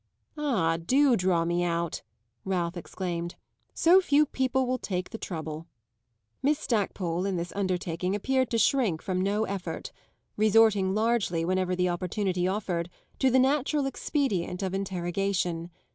"Ah, 0.35 0.77
do 0.83 1.15
draw 1.15 1.45
me 1.45 1.63
out!" 1.63 2.01
Ralph 2.43 2.75
exclaimed. 2.75 3.35
"So 3.75 4.01
few 4.01 4.25
people 4.25 4.65
will 4.65 4.79
take 4.79 5.11
the 5.11 5.19
trouble." 5.19 5.67
Miss 6.41 6.57
Stackpole, 6.57 7.27
in 7.27 7.35
this 7.37 7.53
undertaking, 7.55 8.15
appeared 8.15 8.49
to 8.49 8.57
shrink 8.57 9.03
from 9.03 9.21
no 9.21 9.43
effort; 9.43 9.91
resorting 10.37 10.95
largely, 10.95 11.45
whenever 11.45 11.75
the 11.75 11.89
opportunity 11.89 12.47
offered, 12.47 12.89
to 13.19 13.29
the 13.29 13.37
natural 13.37 13.85
expedient 13.85 14.63
of 14.63 14.73
interrogation. 14.73 15.69